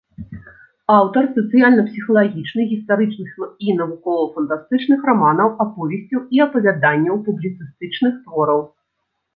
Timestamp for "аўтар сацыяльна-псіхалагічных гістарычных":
0.99-3.29